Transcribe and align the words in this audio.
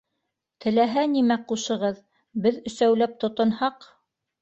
-Теләһә 0.65 1.03
нимә 1.11 1.37
ҡушығыҙ, 1.53 2.01
беҙ 2.49 2.61
өсәүләп 2.73 3.17
тотонһаҡ... 3.27 3.91